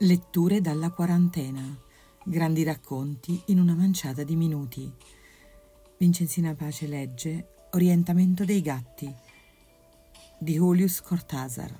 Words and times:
Letture 0.00 0.60
dalla 0.60 0.90
quarantena. 0.90 1.62
Grandi 2.22 2.62
racconti 2.64 3.40
in 3.46 3.58
una 3.58 3.74
manciata 3.74 4.24
di 4.24 4.36
minuti. 4.36 4.92
Vincenzina 5.96 6.52
Pace 6.52 6.86
legge 6.86 7.48
Orientamento 7.70 8.44
dei 8.44 8.60
gatti 8.60 9.10
di 10.38 10.52
Julius 10.52 11.00
Cortázar. 11.00 11.74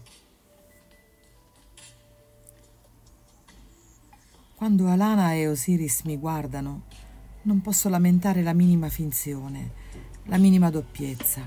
Quando 4.54 4.88
Alana 4.88 5.34
e 5.34 5.46
Osiris 5.46 6.00
mi 6.04 6.16
guardano, 6.16 6.84
non 7.42 7.60
posso 7.60 7.90
lamentare 7.90 8.42
la 8.42 8.54
minima 8.54 8.88
finzione, 8.88 9.72
la 10.24 10.38
minima 10.38 10.70
doppiezza. 10.70 11.46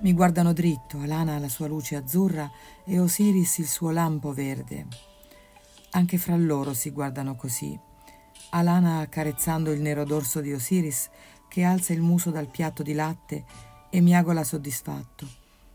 Mi 0.00 0.12
guardano 0.12 0.52
dritto, 0.52 0.98
Alana 0.98 1.38
la 1.38 1.48
sua 1.48 1.66
luce 1.66 1.96
azzurra 1.96 2.50
e 2.84 2.98
Osiris 2.98 3.56
il 3.56 3.66
suo 3.66 3.90
lampo 3.90 4.34
verde. 4.34 5.07
Anche 5.90 6.18
fra 6.18 6.36
loro 6.36 6.74
si 6.74 6.90
guardano 6.90 7.34
così. 7.34 7.78
Alana 8.50 9.00
accarezzando 9.00 9.72
il 9.72 9.80
nero 9.80 10.04
dorso 10.04 10.40
di 10.40 10.52
Osiris, 10.52 11.08
che 11.48 11.64
alza 11.64 11.92
il 11.94 12.02
muso 12.02 12.30
dal 12.30 12.48
piatto 12.48 12.82
di 12.82 12.92
latte 12.92 13.44
e 13.88 14.00
miagola 14.00 14.44
soddisfatto. 14.44 15.26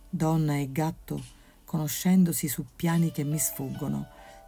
Donna 0.09 0.55
e 0.55 0.71
gatto 0.71 1.21
conoscendosi 1.65 2.47
su 2.47 2.65
piani 2.75 3.11
che 3.11 3.23
mi 3.23 3.39
sfuggono, 3.39 4.07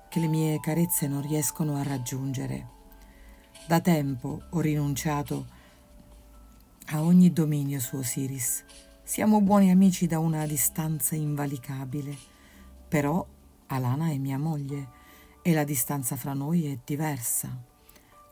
che 0.09 0.19
le 0.19 0.27
mie 0.27 0.59
carezze 0.59 1.07
non 1.07 1.21
riescono 1.21 1.75
a 1.75 1.83
raggiungere. 1.83 2.73
Da 3.67 3.79
tempo 3.79 4.43
ho 4.47 4.59
rinunciato 4.59 5.47
a 6.89 7.01
ogni 7.01 7.33
dominio 7.33 7.79
su 7.79 7.97
Osiris. 7.97 8.63
Siamo 9.03 9.41
buoni 9.41 9.71
amici 9.71 10.05
da 10.05 10.19
una 10.19 10.45
distanza 10.45 11.15
invalicabile. 11.15 12.15
Però 12.87 13.25
Alana 13.67 14.09
è 14.09 14.17
mia 14.17 14.37
moglie 14.37 14.94
e 15.47 15.53
la 15.53 15.63
distanza 15.63 16.15
fra 16.15 16.33
noi 16.33 16.65
è 16.65 16.79
diversa. 16.83 17.55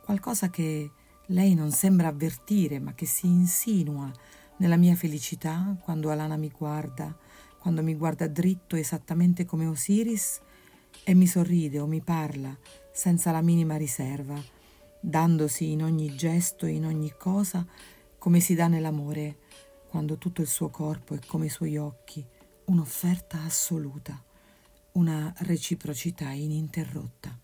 Qualcosa 0.03 0.49
che 0.49 0.89
lei 1.27 1.53
non 1.53 1.69
sembra 1.69 2.07
avvertire, 2.07 2.79
ma 2.79 2.95
che 2.95 3.05
si 3.05 3.27
insinua 3.27 4.11
nella 4.57 4.77
mia 4.77 4.95
felicità 4.95 5.77
quando 5.79 6.09
Alana 6.09 6.37
mi 6.37 6.49
guarda, 6.49 7.15
quando 7.59 7.83
mi 7.83 7.93
guarda 7.93 8.25
dritto 8.25 8.75
esattamente 8.75 9.45
come 9.45 9.67
Osiris 9.67 10.41
e 11.03 11.13
mi 11.13 11.27
sorride 11.27 11.79
o 11.79 11.85
mi 11.85 12.01
parla 12.01 12.57
senza 12.91 13.29
la 13.29 13.41
minima 13.41 13.77
riserva, 13.77 14.41
dandosi 14.99 15.69
in 15.69 15.83
ogni 15.83 16.15
gesto 16.15 16.65
e 16.65 16.71
in 16.71 16.83
ogni 16.83 17.13
cosa 17.15 17.63
come 18.17 18.39
si 18.39 18.55
dà 18.55 18.65
nell'amore, 18.65 19.37
quando 19.87 20.17
tutto 20.17 20.41
il 20.41 20.47
suo 20.47 20.69
corpo 20.69 21.13
è 21.13 21.19
come 21.27 21.45
i 21.45 21.49
suoi 21.49 21.77
occhi, 21.77 22.25
un'offerta 22.65 23.39
assoluta 23.43 24.19
una 24.93 25.33
reciprocità 25.39 26.29
ininterrotta. 26.29 27.37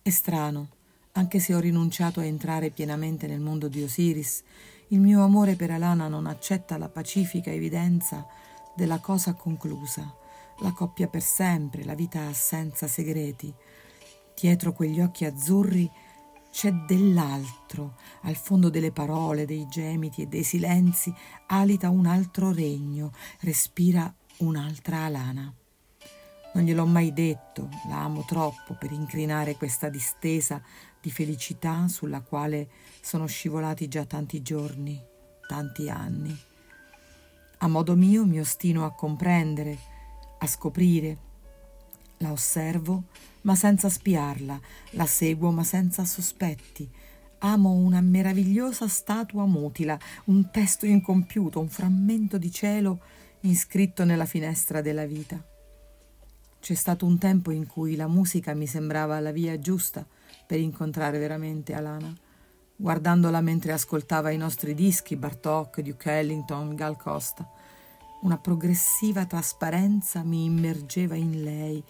È 0.00 0.10
strano, 0.10 0.68
anche 1.12 1.40
se 1.40 1.54
ho 1.54 1.58
rinunciato 1.58 2.20
a 2.20 2.24
entrare 2.24 2.70
pienamente 2.70 3.26
nel 3.26 3.40
mondo 3.40 3.68
di 3.68 3.82
Osiris, 3.82 4.42
il 4.88 5.00
mio 5.00 5.22
amore 5.22 5.56
per 5.56 5.70
Alana 5.70 6.08
non 6.08 6.26
accetta 6.26 6.76
la 6.78 6.88
pacifica 6.88 7.50
evidenza 7.50 8.26
della 8.76 8.98
cosa 8.98 9.34
conclusa, 9.34 10.14
la 10.60 10.72
coppia 10.72 11.08
per 11.08 11.22
sempre, 11.22 11.84
la 11.84 11.94
vita 11.94 12.32
senza 12.32 12.86
segreti. 12.86 13.52
Dietro 14.34 14.72
quegli 14.72 15.00
occhi 15.00 15.24
azzurri 15.24 15.90
c'è 16.50 16.70
dell'altro, 16.70 17.96
al 18.22 18.36
fondo 18.36 18.68
delle 18.68 18.92
parole, 18.92 19.46
dei 19.46 19.66
gemiti 19.68 20.22
e 20.22 20.26
dei 20.26 20.44
silenzi 20.44 21.12
alita 21.46 21.88
un 21.88 22.06
altro 22.06 22.52
regno, 22.52 23.12
respira 23.40 24.14
un'altra 24.42 25.04
alana. 25.04 25.52
Non 26.54 26.64
gliel'ho 26.64 26.84
mai 26.84 27.12
detto, 27.12 27.68
la 27.88 28.02
amo 28.02 28.24
troppo 28.24 28.74
per 28.74 28.90
incrinare 28.90 29.56
questa 29.56 29.88
distesa 29.88 30.60
di 31.00 31.10
felicità 31.10 31.88
sulla 31.88 32.20
quale 32.20 32.68
sono 33.00 33.26
scivolati 33.26 33.88
già 33.88 34.04
tanti 34.04 34.42
giorni, 34.42 35.00
tanti 35.46 35.88
anni. 35.88 36.36
A 37.58 37.68
modo 37.68 37.94
mio 37.94 38.26
mi 38.26 38.40
ostino 38.40 38.84
a 38.84 38.92
comprendere, 38.92 39.78
a 40.38 40.46
scoprire. 40.46 41.30
La 42.18 42.32
osservo, 42.32 43.04
ma 43.42 43.54
senza 43.54 43.88
spiarla, 43.88 44.60
la 44.90 45.06
seguo, 45.06 45.50
ma 45.52 45.62
senza 45.62 46.04
sospetti. 46.04 46.88
Amo 47.38 47.72
una 47.72 48.00
meravigliosa 48.00 48.86
statua 48.88 49.46
mutila, 49.46 49.98
un 50.24 50.50
testo 50.50 50.86
incompiuto, 50.86 51.60
un 51.60 51.68
frammento 51.68 52.38
di 52.38 52.50
cielo 52.50 53.00
iscritto 53.50 54.04
nella 54.04 54.24
finestra 54.24 54.80
della 54.80 55.04
vita. 55.04 55.42
C'è 56.60 56.74
stato 56.74 57.06
un 57.06 57.18
tempo 57.18 57.50
in 57.50 57.66
cui 57.66 57.96
la 57.96 58.06
musica 58.06 58.54
mi 58.54 58.66
sembrava 58.66 59.18
la 59.18 59.32
via 59.32 59.58
giusta 59.58 60.06
per 60.46 60.60
incontrare 60.60 61.18
veramente 61.18 61.74
Alana. 61.74 62.14
Guardandola 62.76 63.40
mentre 63.40 63.72
ascoltava 63.72 64.30
i 64.30 64.36
nostri 64.36 64.74
dischi, 64.74 65.16
Bartok, 65.16 65.80
Duke 65.80 66.10
Ellington, 66.10 66.74
Gal 66.74 66.96
Costa, 66.96 67.48
una 68.22 68.38
progressiva 68.38 69.26
trasparenza 69.26 70.22
mi 70.22 70.44
immergeva 70.44 71.16
in 71.16 71.42
lei. 71.42 71.82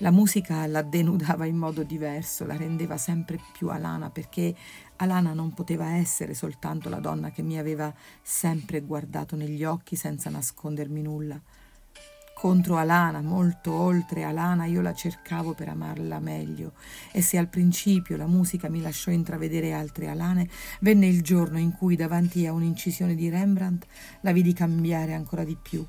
La 0.00 0.12
musica 0.12 0.64
la 0.68 0.82
denudava 0.82 1.44
in 1.44 1.56
modo 1.56 1.82
diverso, 1.82 2.46
la 2.46 2.56
rendeva 2.56 2.96
sempre 2.96 3.40
più 3.52 3.68
Alana 3.68 4.10
perché 4.10 4.54
Alana 4.94 5.32
non 5.32 5.52
poteva 5.52 5.94
essere 5.94 6.34
soltanto 6.34 6.88
la 6.88 7.00
donna 7.00 7.32
che 7.32 7.42
mi 7.42 7.58
aveva 7.58 7.92
sempre 8.22 8.80
guardato 8.80 9.34
negli 9.34 9.64
occhi 9.64 9.96
senza 9.96 10.30
nascondermi 10.30 11.02
nulla. 11.02 11.40
Contro 12.32 12.76
Alana, 12.76 13.22
molto 13.22 13.72
oltre 13.72 14.22
Alana, 14.22 14.66
io 14.66 14.82
la 14.82 14.94
cercavo 14.94 15.54
per 15.54 15.70
amarla 15.70 16.20
meglio 16.20 16.74
e 17.10 17.20
se 17.20 17.36
al 17.36 17.48
principio 17.48 18.16
la 18.16 18.28
musica 18.28 18.68
mi 18.68 18.80
lasciò 18.80 19.10
intravedere 19.10 19.72
altre 19.72 20.06
Alane, 20.06 20.48
venne 20.78 21.08
il 21.08 21.22
giorno 21.22 21.58
in 21.58 21.72
cui 21.72 21.96
davanti 21.96 22.46
a 22.46 22.52
un'incisione 22.52 23.16
di 23.16 23.28
Rembrandt 23.28 23.84
la 24.20 24.30
vidi 24.30 24.52
cambiare 24.52 25.14
ancora 25.14 25.42
di 25.42 25.56
più, 25.60 25.84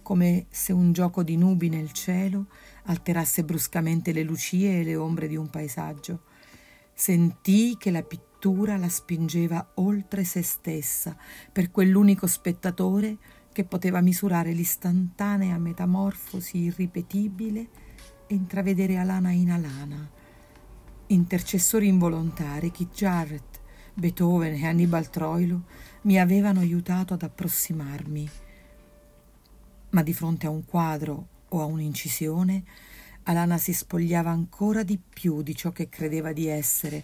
come 0.00 0.46
se 0.48 0.72
un 0.72 0.92
gioco 0.94 1.22
di 1.22 1.36
nubi 1.36 1.68
nel 1.68 1.92
cielo 1.92 2.46
alterasse 2.84 3.44
bruscamente 3.44 4.12
le 4.12 4.22
lucie 4.22 4.80
e 4.80 4.84
le 4.84 4.96
ombre 4.96 5.28
di 5.28 5.36
un 5.36 5.48
paesaggio. 5.48 6.22
Sentii 6.92 7.76
che 7.76 7.90
la 7.90 8.02
pittura 8.02 8.76
la 8.76 8.88
spingeva 8.88 9.72
oltre 9.74 10.24
se 10.24 10.42
stessa 10.42 11.16
per 11.50 11.70
quell'unico 11.70 12.26
spettatore 12.26 13.16
che 13.52 13.64
poteva 13.64 14.00
misurare 14.00 14.52
l'istantanea 14.52 15.58
metamorfosi 15.58 16.58
irripetibile 16.58 17.68
e 18.26 18.34
intravedere 18.34 18.96
Alana 18.96 19.30
in 19.30 19.50
Alana. 19.50 20.10
Intercessori 21.06 21.86
involontari, 21.86 22.70
Keith 22.70 22.94
Jarrett, 22.94 23.60
Beethoven 23.94 24.54
e 24.54 24.66
Hannibal 24.66 25.08
Troilo 25.08 25.64
mi 26.02 26.18
avevano 26.18 26.60
aiutato 26.60 27.14
ad 27.14 27.22
approssimarmi. 27.22 28.28
Ma 29.90 30.02
di 30.02 30.12
fronte 30.12 30.46
a 30.46 30.50
un 30.50 30.64
quadro 30.64 31.28
o 31.50 31.60
a 31.60 31.64
un'incisione, 31.64 32.64
Alana 33.24 33.58
si 33.58 33.72
spogliava 33.72 34.30
ancora 34.30 34.82
di 34.82 34.98
più 34.98 35.42
di 35.42 35.54
ciò 35.56 35.70
che 35.70 35.88
credeva 35.88 36.32
di 36.32 36.46
essere 36.46 37.02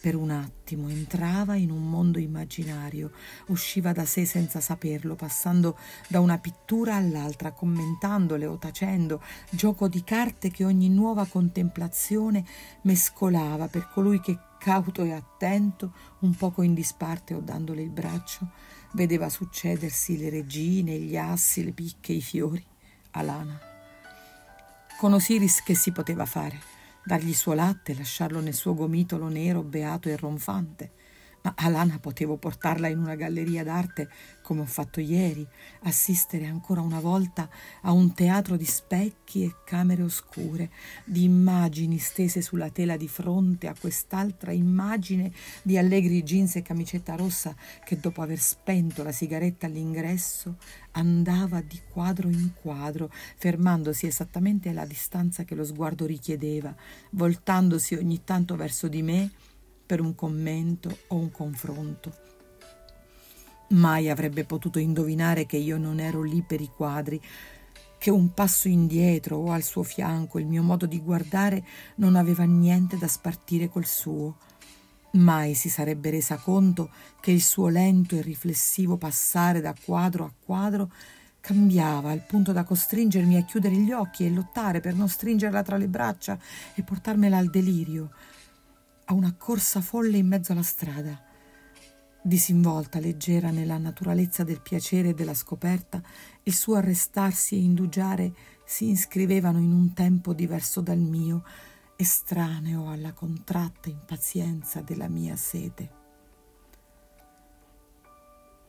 per 0.00 0.14
un 0.14 0.30
attimo 0.30 0.88
entrava 0.88 1.56
in 1.56 1.70
un 1.70 1.88
mondo 1.88 2.18
immaginario, 2.18 3.10
usciva 3.48 3.92
da 3.92 4.04
sé 4.04 4.24
senza 4.24 4.60
saperlo, 4.60 5.16
passando 5.16 5.76
da 6.06 6.20
una 6.20 6.38
pittura 6.38 6.94
all'altra, 6.94 7.52
commentandole 7.52 8.46
o 8.46 8.58
tacendo, 8.58 9.20
gioco 9.50 9.88
di 9.88 10.04
carte 10.04 10.50
che 10.50 10.64
ogni 10.64 10.88
nuova 10.88 11.26
contemplazione 11.26 12.44
mescolava 12.82 13.66
per 13.66 13.88
colui 13.88 14.20
che, 14.20 14.38
cauto 14.58 15.02
e 15.02 15.12
attento, 15.12 15.92
un 16.20 16.34
poco 16.34 16.62
in 16.62 16.74
disparte 16.74 17.34
o 17.34 17.40
dandole 17.40 17.82
il 17.82 17.90
braccio, 17.90 18.50
vedeva 18.92 19.28
succedersi 19.28 20.16
le 20.16 20.30
regine, 20.30 20.96
gli 20.98 21.16
assi, 21.16 21.64
le 21.64 21.72
picche, 21.72 22.12
i 22.12 22.22
fiori. 22.22 22.64
Alana. 23.12 23.67
Con 24.98 25.12
Osiris 25.12 25.62
che 25.62 25.76
si 25.76 25.92
poteva 25.92 26.26
fare? 26.26 26.58
dargli 27.04 27.32
suo 27.32 27.52
latte, 27.52 27.94
lasciarlo 27.94 28.40
nel 28.40 28.52
suo 28.52 28.74
gomitolo 28.74 29.28
nero, 29.28 29.62
beato 29.62 30.08
e 30.08 30.16
ronfante. 30.16 30.90
Ma 31.42 31.54
Alana 31.56 31.98
potevo 31.98 32.36
portarla 32.36 32.88
in 32.88 32.98
una 32.98 33.14
galleria 33.14 33.64
d'arte 33.64 34.08
come 34.42 34.62
ho 34.62 34.66
fatto 34.66 35.00
ieri, 35.00 35.46
assistere 35.82 36.46
ancora 36.46 36.80
una 36.80 37.00
volta 37.00 37.50
a 37.82 37.92
un 37.92 38.14
teatro 38.14 38.56
di 38.56 38.64
specchi 38.64 39.42
e 39.42 39.56
camere 39.64 40.02
oscure, 40.02 40.70
di 41.04 41.24
immagini 41.24 41.98
stese 41.98 42.40
sulla 42.40 42.70
tela 42.70 42.96
di 42.96 43.08
fronte 43.08 43.66
a 43.68 43.74
quest'altra 43.78 44.52
immagine 44.52 45.30
di 45.62 45.76
allegri 45.76 46.22
jeans 46.22 46.56
e 46.56 46.62
camicetta 46.62 47.14
rossa 47.14 47.54
che 47.84 48.00
dopo 48.00 48.22
aver 48.22 48.38
spento 48.38 49.02
la 49.02 49.12
sigaretta 49.12 49.66
all'ingresso 49.66 50.56
andava 50.92 51.60
di 51.60 51.80
quadro 51.92 52.28
in 52.28 52.52
quadro, 52.60 53.10
fermandosi 53.36 54.06
esattamente 54.06 54.70
alla 54.70 54.86
distanza 54.86 55.44
che 55.44 55.54
lo 55.54 55.64
sguardo 55.64 56.06
richiedeva, 56.06 56.74
voltandosi 57.10 57.94
ogni 57.94 58.24
tanto 58.24 58.56
verso 58.56 58.88
di 58.88 59.02
me 59.02 59.30
per 59.88 60.02
un 60.02 60.14
commento 60.14 60.98
o 61.06 61.16
un 61.16 61.30
confronto. 61.30 62.12
Mai 63.68 64.10
avrebbe 64.10 64.44
potuto 64.44 64.78
indovinare 64.78 65.46
che 65.46 65.56
io 65.56 65.78
non 65.78 65.98
ero 65.98 66.22
lì 66.22 66.42
per 66.42 66.60
i 66.60 66.68
quadri, 66.68 67.18
che 67.96 68.10
un 68.10 68.34
passo 68.34 68.68
indietro 68.68 69.38
o 69.38 69.50
al 69.50 69.62
suo 69.62 69.82
fianco 69.82 70.38
il 70.38 70.46
mio 70.46 70.62
modo 70.62 70.84
di 70.84 71.00
guardare 71.00 71.64
non 71.96 72.16
aveva 72.16 72.44
niente 72.44 72.98
da 72.98 73.08
spartire 73.08 73.70
col 73.70 73.86
suo. 73.86 74.36
Mai 75.12 75.54
si 75.54 75.70
sarebbe 75.70 76.10
resa 76.10 76.36
conto 76.36 76.90
che 77.22 77.30
il 77.30 77.42
suo 77.42 77.68
lento 77.68 78.14
e 78.14 78.20
riflessivo 78.20 78.98
passare 78.98 79.62
da 79.62 79.74
quadro 79.82 80.26
a 80.26 80.32
quadro 80.44 80.92
cambiava 81.40 82.10
al 82.10 82.26
punto 82.26 82.52
da 82.52 82.62
costringermi 82.62 83.38
a 83.38 83.44
chiudere 83.44 83.74
gli 83.76 83.92
occhi 83.92 84.26
e 84.26 84.30
lottare 84.30 84.80
per 84.80 84.94
non 84.94 85.08
stringerla 85.08 85.62
tra 85.62 85.78
le 85.78 85.88
braccia 85.88 86.38
e 86.74 86.82
portarmela 86.82 87.38
al 87.38 87.48
delirio, 87.48 88.10
a 89.10 89.14
una 89.14 89.34
corsa 89.34 89.80
folle 89.80 90.18
in 90.18 90.26
mezzo 90.26 90.52
alla 90.52 90.62
strada. 90.62 91.22
Disinvolta, 92.20 93.00
leggera 93.00 93.50
nella 93.50 93.78
naturalezza 93.78 94.44
del 94.44 94.60
piacere 94.60 95.10
e 95.10 95.14
della 95.14 95.34
scoperta, 95.34 96.02
il 96.42 96.54
suo 96.54 96.74
arrestarsi 96.74 97.54
e 97.54 97.60
indugiare 97.62 98.34
si 98.66 98.90
iscrivevano 98.90 99.60
in 99.60 99.72
un 99.72 99.94
tempo 99.94 100.34
diverso 100.34 100.82
dal 100.82 100.98
mio, 100.98 101.42
estraneo 101.96 102.90
alla 102.90 103.12
contratta 103.12 103.88
impazienza 103.88 104.82
della 104.82 105.08
mia 105.08 105.36
sete. 105.36 105.96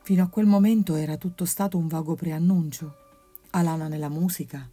Fino 0.02 0.22
a 0.22 0.28
quel 0.28 0.46
momento 0.46 0.94
era 0.94 1.18
tutto 1.18 1.44
stato 1.44 1.76
un 1.76 1.86
vago 1.86 2.14
preannuncio. 2.14 2.94
Alana 3.50 3.88
nella 3.88 4.08
musica, 4.08 4.66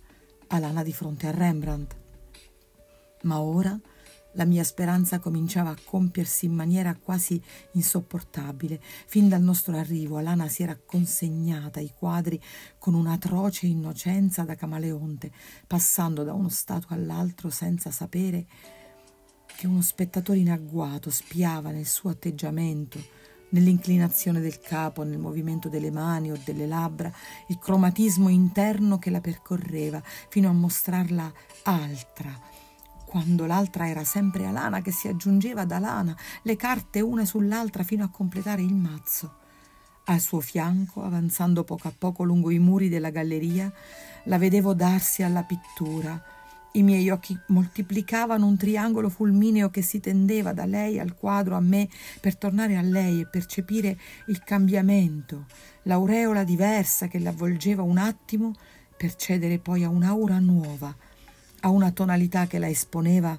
Alana 0.48 0.81
di 0.81 0.94
fronte 0.94 1.28
a 1.28 1.31
Rembrandt. 1.31 1.96
Ma 3.24 3.42
ora 3.42 3.78
la 4.33 4.45
mia 4.45 4.63
speranza 4.63 5.19
cominciava 5.19 5.71
a 5.71 5.77
compiersi 5.83 6.45
in 6.45 6.53
maniera 6.53 6.95
quasi 6.95 7.41
insopportabile. 7.71 8.79
Fin 9.07 9.29
dal 9.29 9.41
nostro 9.41 9.75
arrivo 9.77 10.18
Alana 10.18 10.47
si 10.47 10.63
era 10.63 10.77
consegnata 10.77 11.79
ai 11.79 11.91
quadri 11.97 12.39
con 12.77 12.94
un'atroce 12.94 13.65
innocenza 13.65 14.44
da 14.44 14.56
camaleonte, 14.56 15.31
passando 15.65 16.24
da 16.24 16.33
uno 16.33 16.50
stato 16.50 16.88
all'altro 16.89 17.50
senza 17.50 17.91
sapere 17.91 18.45
che 19.45 19.65
uno 19.65 19.81
spettatore 19.81 20.38
in 20.38 20.51
agguato 20.51 21.09
spiava 21.09 21.71
nel 21.71 21.88
suo 21.88 22.12
atteggiamento, 22.12 23.01
nell'inclinazione 23.50 24.39
del 24.39 24.59
capo, 24.59 25.03
nel 25.03 25.18
movimento 25.18 25.68
delle 25.68 25.89
mani 25.89 26.31
o 26.31 26.39
delle 26.44 26.68
labbra, 26.68 27.12
il 27.47 27.57
cromatismo 27.57 28.29
interno 28.29 29.00
che 29.00 29.09
la 29.09 29.21
percorreva 29.21 30.00
fino 30.29 30.50
a 30.50 30.53
mostrarla 30.53 31.33
altra 31.63 32.56
quando 33.07 33.45
l'altra 33.45 33.88
era 33.88 34.04
sempre 34.04 34.45
Alana 34.45 34.81
che 34.81 34.92
si 34.92 35.07
aggiungeva 35.07 35.62
ad 35.62 35.71
Alana, 35.71 36.13
le 36.42 36.57
carte 36.57 37.00
una 37.00 37.24
sull'altra 37.24 37.83
fino 37.83 38.04
a 38.04 38.09
completare 38.09 38.62
il 38.62 38.75
mazzo. 38.75 39.36
Al 40.07 40.19
suo 40.19 40.42
fianco, 40.42 41.04
avanzando 41.04 41.63
poco 41.63 41.88
a 41.88 41.94
poco 41.98 42.24
lungo 42.24 42.51
i 42.51 42.59
muri 42.59 42.89
della 42.89 43.09
galleria, 43.09 43.71
la 44.25 44.38
vedevo 44.38 44.74
darsi 44.74 45.24
alla 45.24 45.44
pittura. 45.44 46.21
I 46.74 46.83
miei 46.83 47.09
occhi 47.09 47.38
moltiplicavano 47.48 48.45
un 48.45 48.57
triangolo 48.57 49.07
fulmineo 49.07 49.69
che 49.69 49.81
si 49.81 50.01
tendeva 50.01 50.51
da 50.51 50.65
lei 50.65 51.00
al 51.00 51.15
quadro 51.15 51.56
a 51.56 51.62
me 51.62 51.88
per 52.19 52.36
tornare 52.36 52.75
a 52.75 52.81
lei 52.81 53.21
e 53.21 53.27
percepire 53.27 53.98
il 54.27 54.44
cambiamento, 54.44 55.45
l'aureola 55.83 56.44
diversa 56.44 57.07
che 57.07 57.19
l'avvolgeva 57.19 57.83
un 57.83 57.98
attimo 57.98 58.53
per 58.98 59.15
cedere 59.15 59.60
poi 59.60 59.86
a 59.86 59.89
un'aura 59.89 60.39
nuova, 60.39 60.94
a 61.68 61.69
una 61.69 61.92
tonalità 61.92 62.48
che 62.48 62.60
la 62.60 62.69
esponeva 62.69 63.38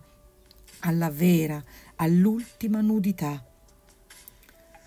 alla 0.81 1.11
vera, 1.11 1.63
all'ultima 1.97 2.83
nudità. 2.83 3.43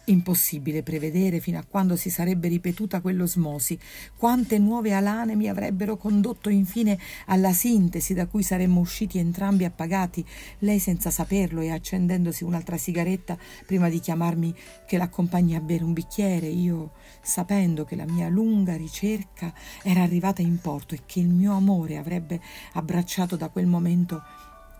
Impossibile 0.05 0.81
prevedere 0.81 1.39
fino 1.39 1.59
a 1.59 1.65
quando 1.67 1.95
si 1.95 2.09
sarebbe 2.09 2.47
ripetuta 2.47 3.01
quell'osmosi, 3.01 3.77
quante 4.17 4.57
nuove 4.57 4.93
alane 4.93 5.35
mi 5.35 5.47
avrebbero 5.47 5.95
condotto 5.95 6.49
infine 6.49 6.97
alla 7.27 7.53
sintesi 7.53 8.15
da 8.15 8.25
cui 8.25 8.41
saremmo 8.41 8.79
usciti 8.79 9.19
entrambi 9.19 9.63
appagati, 9.63 10.25
lei 10.59 10.79
senza 10.79 11.11
saperlo 11.11 11.61
e 11.61 11.69
accendendosi 11.69 12.43
un'altra 12.43 12.77
sigaretta 12.77 13.37
prima 13.65 13.89
di 13.89 13.99
chiamarmi 13.99 14.55
che 14.87 14.97
l'accompagni 14.97 15.55
a 15.55 15.61
bere 15.61 15.83
un 15.83 15.93
bicchiere, 15.93 16.47
io 16.47 16.93
sapendo 17.21 17.85
che 17.85 17.95
la 17.95 18.05
mia 18.05 18.27
lunga 18.27 18.75
ricerca 18.75 19.53
era 19.83 20.01
arrivata 20.01 20.41
in 20.41 20.59
porto 20.59 20.95
e 20.95 21.01
che 21.05 21.19
il 21.19 21.29
mio 21.29 21.53
amore 21.53 21.97
avrebbe 21.97 22.41
abbracciato 22.73 23.35
da 23.35 23.49
quel 23.49 23.67
momento 23.67 24.21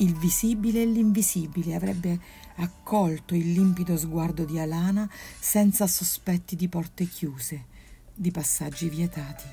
il 0.02 0.16
visibile 0.16 0.82
e 0.82 0.86
l'invisibile, 0.86 1.76
avrebbe 1.76 2.20
accolto 2.56 3.36
il 3.36 3.52
limpido 3.52 3.98
sguardo 3.98 4.46
di 4.46 4.60
Alana 4.60 5.10
senza 5.40 5.88
sospetti 5.88 6.56
di 6.56 6.68
porte 6.68 7.06
chiuse, 7.06 7.66
di 8.14 8.32
passaggi 8.32 8.90
vietati. 8.90 9.46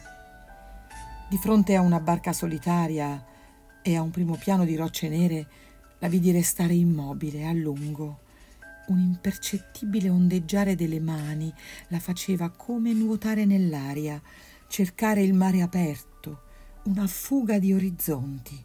Di 1.28 1.36
fronte 1.36 1.74
a 1.74 1.82
una 1.82 2.00
barca 2.00 2.32
solitaria 2.32 3.24
e 3.82 3.96
a 3.96 4.02
un 4.02 4.10
primo 4.10 4.36
piano 4.36 4.64
di 4.64 4.74
rocce 4.74 5.08
nere 5.08 5.46
la 5.98 6.08
vidi 6.08 6.30
restare 6.30 6.74
immobile 6.74 7.44
a 7.44 7.52
lungo. 7.52 8.20
Un 8.88 9.00
impercettibile 9.00 10.08
ondeggiare 10.08 10.74
delle 10.74 11.00
mani 11.00 11.52
la 11.88 11.98
faceva 11.98 12.48
come 12.48 12.94
nuotare 12.94 13.44
nell'aria, 13.44 14.20
cercare 14.66 15.22
il 15.22 15.34
mare 15.34 15.60
aperto, 15.60 16.42
una 16.84 17.06
fuga 17.06 17.58
di 17.58 17.74
orizzonti. 17.74 18.64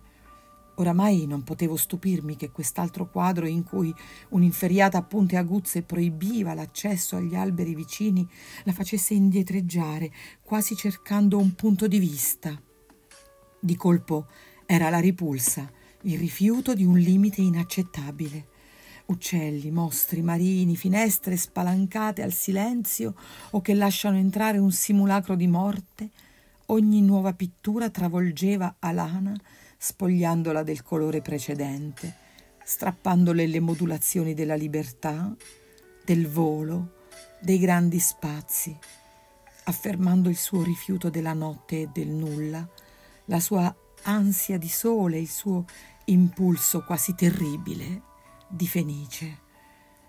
Oramai 0.75 1.28
non 1.28 1.44
potevo 1.44 1.75
stupirmi 1.75 2.36
che 2.36 2.50
quest'altro 2.50 3.08
quadro 3.08 3.46
in 3.46 3.64
cui 3.64 3.94
un'inferiata 4.30 4.98
a 4.98 5.04
punte 5.04 5.38
aguzze 5.38 5.84
proibiva 5.84 6.56
l'accesso 6.56 7.16
agli 7.16 7.36
alberi 7.36 7.75
vicini 7.75 8.28
la 8.64 8.72
facesse 8.72 9.14
indietreggiare, 9.14 10.12
quasi 10.42 10.75
cercando 10.75 11.38
un 11.38 11.54
punto 11.54 11.88
di 11.88 12.00
vista. 12.00 12.60
Di 13.60 13.75
colpo 13.75 14.25
era 14.66 14.90
la 14.90 15.00
ripulsa, 15.00 15.70
il 16.02 16.18
rifiuto 16.18 16.74
di 16.74 16.84
un 16.84 16.98
limite 16.98 17.42
inaccettabile. 17.42 18.48
Uccelli, 19.06 19.70
mostri 19.70 20.24
marini, 20.24 20.75
finestre 20.75 21.38
spalancate 21.38 22.24
al 22.24 22.34
silenzio 22.34 23.14
o 23.52 23.62
che 23.62 23.75
lasciano 23.75 24.18
entrare 24.18 24.58
un 24.58 24.72
simulacro 24.72 25.36
di 25.36 25.48
morte, 25.48 26.10
ogni 26.68 27.02
nuova 27.02 27.34
pittura 27.34 27.90
travolgeva 27.90 28.78
Alana 28.80 29.36
spogliandola 29.83 30.63
del 30.63 30.81
colore 30.81 31.21
precedente, 31.21 32.15
strappandole 32.63 33.45
le 33.45 33.59
modulazioni 33.59 34.33
della 34.33 34.56
libertà, 34.56 35.35
del 36.06 36.30
volo, 36.30 37.01
dei 37.41 37.59
grandi 37.59 38.00
spazi, 38.00 38.74
affermando 39.65 40.30
il 40.30 40.38
suo 40.38 40.63
rifiuto 40.63 41.09
della 41.09 41.33
notte 41.33 41.81
e 41.81 41.89
del 41.91 42.07
nulla, 42.07 42.65
la 43.25 43.41
sua 43.41 43.75
ansia 44.03 44.57
di 44.57 44.69
sole, 44.69 45.19
il 45.19 45.30
suo 45.30 45.65
impulso 46.06 46.86
quasi 46.86 47.13
terribile 47.13 48.03
di 48.48 48.67
fenice. 48.67 49.39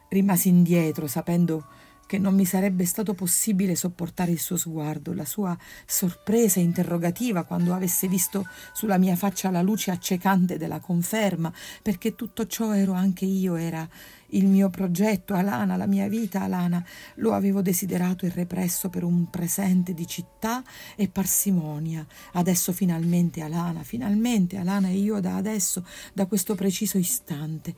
Rimasi 0.07 0.51
indietro 0.51 1.09
sapendo 1.09 1.67
che 2.07 2.19
non 2.19 2.35
mi 2.35 2.45
sarebbe 2.45 2.85
stato 2.85 3.15
possibile 3.15 3.75
sopportare 3.75 4.31
il 4.31 4.39
suo 4.39 4.57
sguardo, 4.57 5.13
la 5.13 5.25
sua 5.25 5.57
sorpresa 5.87 6.61
interrogativa 6.61 7.45
quando 7.45 7.75
avesse 7.75 8.09
visto 8.09 8.47
sulla 8.73 8.99
mia 8.99 9.17
faccia 9.17 9.51
la 9.51 9.63
luce 9.63 9.91
accecante 9.91 10.59
della 10.59 10.81
conferma, 10.81 11.53
perché 11.83 12.15
tutto 12.15 12.47
ciò 12.47 12.75
ero 12.75 12.93
anche 12.93 13.25
io, 13.25 13.57
era 13.57 13.89
il 14.35 14.47
mio 14.47 14.69
progetto, 14.69 15.35
Alana, 15.35 15.77
la 15.77 15.87
mia 15.87 16.09
vita, 16.09 16.43
Alana, 16.43 16.85
lo 17.17 17.33
avevo 17.35 17.63
desiderato 17.63 18.27
e 18.27 18.31
represso 18.31 18.89
per 18.89 19.05
un 19.05 19.31
presente 19.31 19.95
di 19.95 20.07
città 20.07 20.63
e 20.97 21.09
parsimonia. 21.09 22.05
Adesso 22.33 22.73
finalmente, 22.73 23.43
Alana, 23.43 23.83
finalmente, 23.83 24.57
Alana 24.57 24.89
e 24.89 24.97
io 24.97 25.21
da 25.21 25.37
adesso, 25.37 25.87
da 26.13 26.27
questo 26.27 26.55
preciso 26.55 26.99
istante. 26.99 27.75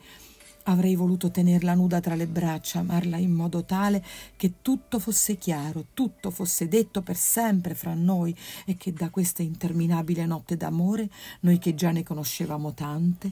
Avrei 0.69 0.95
voluto 0.95 1.31
tenerla 1.31 1.73
nuda 1.75 2.01
tra 2.01 2.15
le 2.15 2.27
braccia, 2.27 2.79
amarla 2.79 3.15
in 3.15 3.31
modo 3.31 3.63
tale 3.63 4.03
che 4.35 4.55
tutto 4.61 4.99
fosse 4.99 5.37
chiaro, 5.37 5.85
tutto 5.93 6.29
fosse 6.29 6.67
detto 6.67 7.01
per 7.01 7.15
sempre 7.15 7.73
fra 7.73 7.93
noi 7.93 8.35
e 8.65 8.75
che 8.75 8.91
da 8.91 9.09
questa 9.09 9.41
interminabile 9.41 10.25
notte 10.25 10.57
d'amore, 10.57 11.09
noi 11.41 11.57
che 11.57 11.73
già 11.73 11.91
ne 11.91 12.03
conoscevamo 12.03 12.73
tante, 12.73 13.31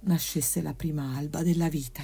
nascesse 0.00 0.60
la 0.60 0.74
prima 0.74 1.16
alba 1.16 1.42
della 1.42 1.70
vita. 1.70 2.02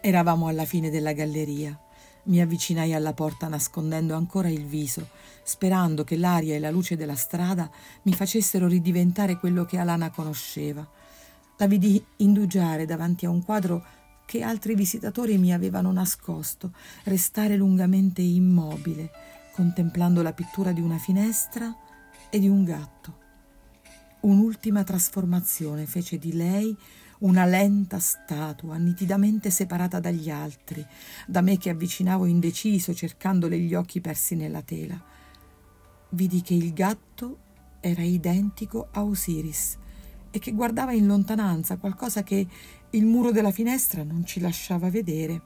Eravamo 0.00 0.48
alla 0.48 0.64
fine 0.64 0.90
della 0.90 1.12
galleria. 1.12 1.78
Mi 2.24 2.40
avvicinai 2.40 2.94
alla 2.94 3.14
porta 3.14 3.46
nascondendo 3.46 4.16
ancora 4.16 4.48
il 4.48 4.66
viso, 4.66 5.08
sperando 5.44 6.02
che 6.02 6.16
l'aria 6.16 6.56
e 6.56 6.58
la 6.58 6.70
luce 6.72 6.96
della 6.96 7.14
strada 7.14 7.70
mi 8.02 8.12
facessero 8.12 8.66
ridiventare 8.66 9.38
quello 9.38 9.64
che 9.64 9.78
Alana 9.78 10.10
conosceva 10.10 10.97
la 11.58 11.66
vidi 11.66 12.02
indugiare 12.18 12.86
davanti 12.86 13.26
a 13.26 13.30
un 13.30 13.42
quadro 13.42 13.84
che 14.24 14.42
altri 14.42 14.74
visitatori 14.74 15.38
mi 15.38 15.52
avevano 15.52 15.90
nascosto, 15.90 16.72
restare 17.04 17.56
lungamente 17.56 18.22
immobile, 18.22 19.10
contemplando 19.54 20.22
la 20.22 20.32
pittura 20.32 20.70
di 20.70 20.80
una 20.80 20.98
finestra 20.98 21.74
e 22.30 22.38
di 22.38 22.48
un 22.48 22.62
gatto. 22.62 23.16
Un'ultima 24.20 24.84
trasformazione 24.84 25.86
fece 25.86 26.18
di 26.18 26.32
lei 26.32 26.76
una 27.20 27.44
lenta 27.44 27.98
statua, 27.98 28.76
nitidamente 28.76 29.50
separata 29.50 29.98
dagli 29.98 30.30
altri, 30.30 30.86
da 31.26 31.40
me 31.40 31.58
che 31.58 31.70
avvicinavo 31.70 32.26
indeciso, 32.26 32.94
cercandole 32.94 33.58
gli 33.58 33.74
occhi 33.74 34.00
persi 34.00 34.36
nella 34.36 34.62
tela. 34.62 35.02
Vidi 36.10 36.40
che 36.40 36.54
il 36.54 36.72
gatto 36.72 37.38
era 37.80 38.02
identico 38.02 38.88
a 38.92 39.02
Osiris 39.02 39.78
e 40.30 40.38
che 40.38 40.52
guardava 40.52 40.92
in 40.92 41.06
lontananza 41.06 41.76
qualcosa 41.76 42.22
che 42.22 42.46
il 42.90 43.04
muro 43.04 43.30
della 43.30 43.50
finestra 43.50 44.02
non 44.02 44.24
ci 44.24 44.40
lasciava 44.40 44.90
vedere. 44.90 45.42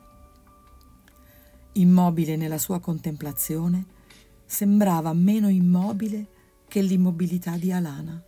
Immobile 1.73 2.37
nella 2.37 2.59
sua 2.59 2.81
contemplazione, 2.81 3.87
sembrava 4.45 5.12
meno 5.12 5.49
immobile 5.49 6.27
che 6.69 6.83
l'immobilità 6.83 7.57
di 7.57 7.73
Alana. 7.73 8.23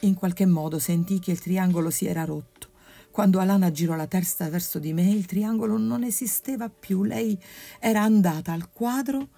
In 0.00 0.14
qualche 0.14 0.46
modo 0.46 0.78
sentì 0.78 1.18
che 1.18 1.32
il 1.32 1.40
triangolo 1.40 1.90
si 1.90 2.06
era 2.06 2.24
rotto. 2.24 2.68
Quando 3.10 3.40
Alana 3.40 3.70
girò 3.70 3.94
la 3.94 4.06
testa 4.06 4.48
verso 4.50 4.78
di 4.78 4.92
me, 4.92 5.08
il 5.10 5.26
triangolo 5.26 5.78
non 5.78 6.04
esisteva 6.04 6.68
più. 6.68 7.02
Lei 7.02 7.36
era 7.80 8.02
andata 8.02 8.52
al 8.52 8.70
quadro, 8.70 9.28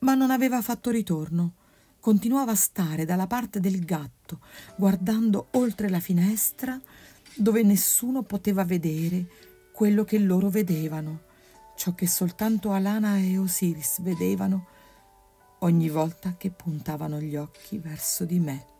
ma 0.00 0.14
non 0.14 0.30
aveva 0.30 0.62
fatto 0.62 0.90
ritorno. 0.90 1.52
Continuava 2.08 2.52
a 2.52 2.54
stare 2.54 3.04
dalla 3.04 3.26
parte 3.26 3.60
del 3.60 3.84
gatto, 3.84 4.40
guardando 4.76 5.48
oltre 5.50 5.90
la 5.90 6.00
finestra, 6.00 6.80
dove 7.34 7.62
nessuno 7.62 8.22
poteva 8.22 8.64
vedere 8.64 9.26
quello 9.74 10.04
che 10.04 10.18
loro 10.18 10.48
vedevano, 10.48 11.24
ciò 11.76 11.94
che 11.94 12.06
soltanto 12.06 12.72
Alana 12.72 13.18
e 13.18 13.36
Osiris 13.36 14.00
vedevano 14.00 14.68
ogni 15.58 15.90
volta 15.90 16.34
che 16.38 16.50
puntavano 16.50 17.20
gli 17.20 17.36
occhi 17.36 17.76
verso 17.76 18.24
di 18.24 18.38
me. 18.38 18.77